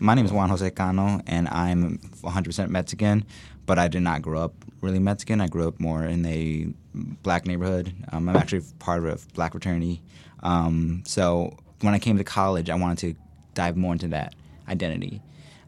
[0.00, 3.24] my name is Juan Jose Cano, and I'm 100% Mexican,
[3.66, 5.42] but I did not grow up really Mexican.
[5.42, 6.68] I grew up more in a
[7.22, 7.94] black neighborhood.
[8.10, 10.00] Um, I'm actually part of a black fraternity.
[10.42, 13.20] Um, so when I came to college, I wanted to
[13.52, 14.34] dive more into that
[14.68, 15.20] identity.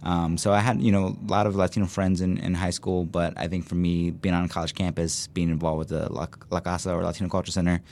[0.03, 3.05] Um, so I had, you know, a lot of Latino friends in, in high school,
[3.05, 6.27] but I think for me, being on a college campus, being involved with the La,
[6.51, 7.83] La Casa or Latino Culture Center,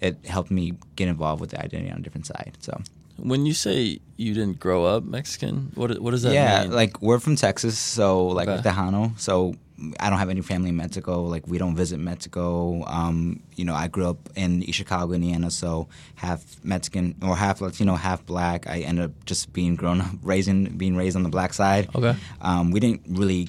[0.00, 2.58] it helped me get involved with the identity on a different side.
[2.60, 2.80] So
[3.18, 6.70] When you say you didn't grow up Mexican, what what does that yeah, mean?
[6.70, 8.68] Yeah, like we're from Texas, so like Okay.
[8.68, 9.18] Tejano.
[9.18, 9.54] So
[10.00, 11.22] I don't have any family in Mexico.
[11.22, 12.84] Like we don't visit Mexico.
[12.86, 17.60] Um, you know, I grew up in East Chicago, Indiana, so half Mexican or half
[17.60, 18.66] Latino, half black.
[18.66, 21.88] I ended up just being grown up, raising, being raised on the black side.
[21.94, 22.14] Okay.
[22.40, 23.48] Um, we didn't really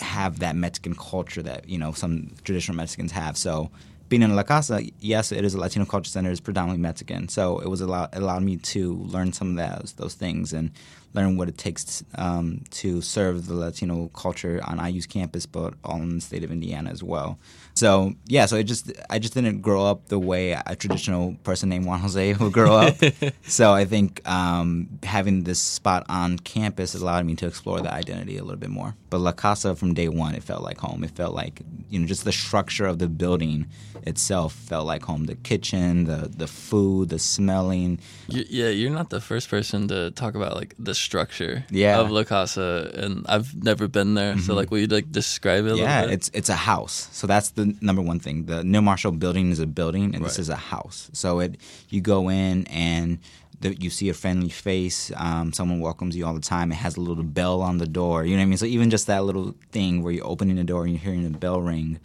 [0.00, 3.36] have that Mexican culture that you know some traditional Mexicans have.
[3.36, 3.70] So
[4.08, 6.30] being in La Casa, yes, it is a Latino culture center.
[6.30, 8.14] It's predominantly Mexican, so it was a lot.
[8.14, 10.70] It allowed me to learn some of those those things and
[11.16, 15.96] learn what it takes um, to serve the Latino culture on IU's campus, but all
[15.96, 17.38] in the state of Indiana as well.
[17.74, 21.68] So yeah, so it just I just didn't grow up the way a traditional person
[21.68, 22.96] named Juan Jose would grow up.
[23.42, 27.92] so I think um, having this spot on campus has allowed me to explore that
[27.92, 28.94] identity a little bit more.
[29.10, 31.02] But La Casa from day one, it felt like home.
[31.02, 33.66] It felt like you know just the structure of the building
[34.02, 35.24] itself felt like home.
[35.26, 37.98] The kitchen, the the food, the smelling.
[38.28, 42.00] You, yeah, you're not the first person to talk about like the structure Yeah.
[42.00, 44.38] of La Casa, and I've never been there.
[44.38, 45.72] So like, will you like describe it?
[45.72, 46.14] A Yeah, little bit?
[46.14, 47.08] it's it's a house.
[47.12, 48.46] So that's the number one thing.
[48.46, 51.10] The Neal Marshall building is a building, and this is a house.
[51.12, 51.56] So it
[51.88, 53.18] you go in and
[53.60, 55.10] the, you see a friendly face.
[55.16, 56.70] Um, someone welcomes you all the time.
[56.72, 58.22] It has a little bell on the door.
[58.24, 58.58] You know what I mean?
[58.58, 61.38] So even just that little thing where you're opening the door and you're hearing the
[61.38, 61.98] bell ring,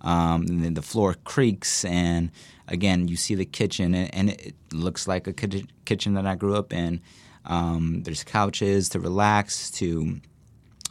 [0.00, 2.30] um, and then the floor creaks, and
[2.66, 6.54] again you see the kitchen, and, and it looks like a kitchen that I grew
[6.56, 7.00] up in.
[7.44, 9.70] Um, there's couches to relax.
[9.72, 10.20] To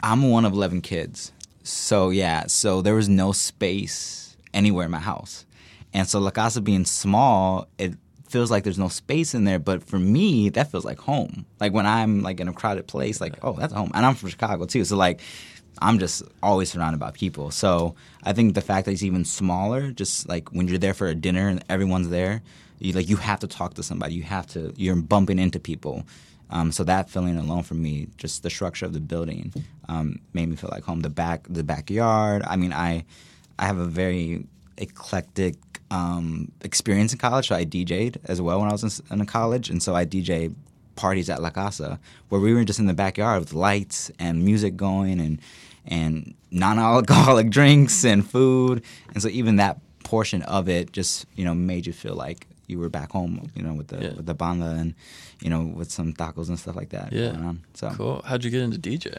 [0.02, 1.32] I'm one of eleven kids.
[1.64, 5.46] So yeah, so there was no space anywhere in my house.
[5.94, 7.94] And so La Casa being small, it
[8.30, 11.46] feels like there's no space in there, but for me, that feels like home.
[11.60, 13.92] Like when I'm like in a crowded place, like, oh, that's home.
[13.94, 14.84] And I'm from Chicago too.
[14.84, 15.22] So like
[15.82, 17.52] I'm just always surrounded by people.
[17.52, 21.08] So I think the fact that it's even smaller, just like when you're there for
[21.08, 22.42] a dinner and everyone's there,
[22.80, 24.16] you like you have to talk to somebody.
[24.16, 26.06] You have to you're bumping into people.
[26.50, 29.54] Um, so that feeling alone for me, just the structure of the building,
[29.90, 31.02] um, made me feel like home.
[31.02, 32.44] The back, the backyard.
[32.48, 33.04] I mean, I,
[33.60, 34.46] I have a very
[34.78, 35.56] eclectic
[35.92, 37.50] um, experience in college.
[37.50, 40.54] So I DJ'd as well when I was in, in college, and so I DJ
[40.98, 42.00] parties at La Casa
[42.30, 45.40] where we were just in the backyard with lights and music going and
[45.90, 51.54] and non-alcoholic drinks and food, and so even that portion of it just you know
[51.56, 54.14] made you feel like you were back home, you know, with the Yeah.
[54.18, 54.94] with the banda and
[55.40, 57.32] you know with some tacos and stuff like that Yeah.
[57.32, 57.62] going on.
[57.74, 58.22] So cool.
[58.26, 59.16] How'd you get into DJ?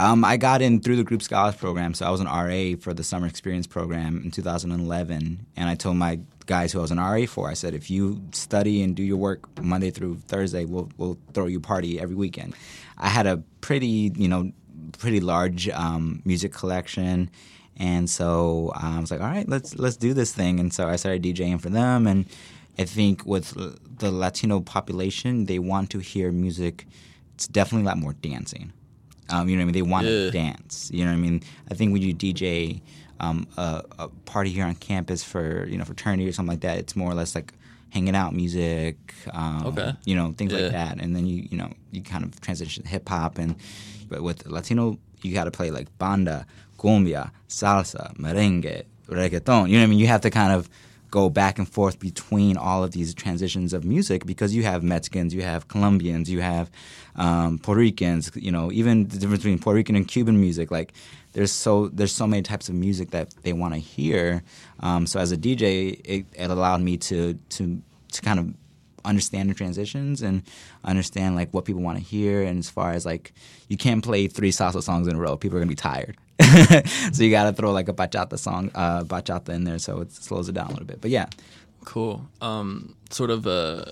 [0.00, 2.94] Um, I got in through the Group Scholars program, so I was an RA for
[2.94, 6.98] the Summer Experience program in 2011, and I told my guys who I was an
[6.98, 10.90] RA for, I said, if you study and do your work Monday through Thursday, we'll
[10.96, 12.54] we'll throw you a party every weekend.
[12.96, 14.52] I had a pretty, you know,
[14.98, 17.30] pretty large um, music collection,
[17.76, 20.88] and so um, I was like, all right, let's let's do this thing, and so
[20.88, 22.24] I started DJing for them, and
[22.78, 23.52] I think with
[23.98, 26.86] the Latino population, they want to hear music.
[27.34, 28.72] It's definitely a lot more dancing.
[29.32, 29.74] Um, you know what I mean?
[29.74, 30.12] They want Yeah.
[30.12, 30.90] to dance.
[30.92, 31.42] You know what I mean?
[31.70, 32.80] I think when you DJ
[33.20, 36.78] um, a, a party here on campus for you know fraternity or something like that,
[36.78, 37.52] it's more or less like
[37.90, 38.96] hanging out music.
[39.32, 39.92] Um, Okay.
[40.04, 40.60] You know things Yeah.
[40.60, 43.56] like that, and then you you know you kind of transition to hip hop and
[44.08, 46.46] but with Latino you got to play like banda,
[46.78, 49.68] cumbia, salsa, merengue, reggaeton.
[49.68, 49.98] You know what I mean?
[49.98, 50.68] You have to kind of
[51.10, 55.34] go back and forth between all of these transitions of music because you have Mexicans,
[55.34, 56.70] you have Colombians, you have
[57.16, 58.30] um, Puerto Ricans.
[58.34, 60.92] You know, even the difference between Puerto Rican and Cuban music, like
[61.32, 64.42] there's so there's so many types of music that they want to hear.
[64.80, 67.82] Um, so as a DJ, it, it allowed me to to
[68.12, 68.54] to kind of
[69.04, 70.42] understand the transitions and
[70.84, 73.32] understand like what people want to hear and as far as like
[73.68, 76.16] you can't play three salsa songs in a row people are gonna be tired
[77.12, 80.48] so you gotta throw like a bachata song uh bachata in there so it slows
[80.48, 81.26] it down a little bit but yeah
[81.84, 82.26] Cool.
[82.40, 83.84] Um, sort of uh,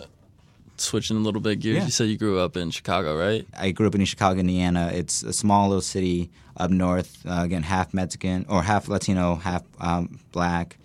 [0.76, 1.78] switching a little bit gears.
[1.78, 1.84] Yeah.
[1.84, 3.46] You said you grew up in Chicago, right?
[3.56, 4.90] I grew up in Chicago, Indiana.
[4.93, 7.25] It's a small little city up north.
[7.26, 10.76] Uh, again, half Mexican or half Latino, half um, black.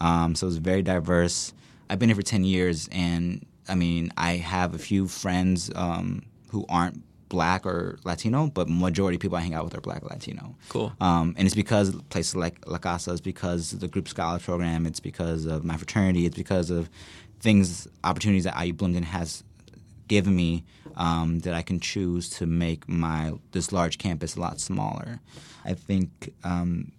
[0.00, 1.52] Um, so it's very diverse.
[1.90, 6.26] I've been here for ten years, and I mean, I have a few friends um,
[6.50, 10.02] who aren't black or Latino, but majority of people I hang out with are black
[10.02, 10.54] or Latino.
[10.68, 10.92] Cool.
[11.00, 14.84] Um, and it's because places like La Casa, it's because of the Group scholar Program,
[14.84, 16.90] it's because of my fraternity, it's because of
[17.40, 19.42] things, opportunities that IU Bloomington has
[20.06, 20.64] given me
[20.96, 25.20] um, that I can choose to make my this large campus a lot smaller.
[25.64, 26.92] I think um,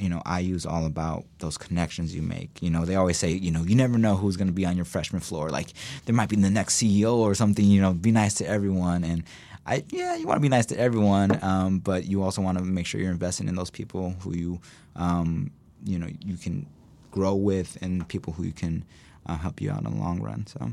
[0.00, 2.50] you know, IU is all about those connections you make.
[2.60, 4.76] You know, they always say, you know, you never know who's going to be on
[4.76, 5.50] your freshman floor.
[5.50, 5.68] Like,
[6.06, 7.64] there might be the next CEO or something.
[7.64, 9.04] You know, be nice to everyone.
[9.04, 9.24] And
[9.66, 12.64] I, yeah, you want to be nice to everyone, um, but you also want to
[12.64, 14.60] make sure you're investing in those people who you,
[14.96, 15.50] um,
[15.84, 16.66] you know, you can
[17.10, 18.84] grow with and people who you can
[19.26, 20.46] uh, help you out in the long run.
[20.46, 20.72] So.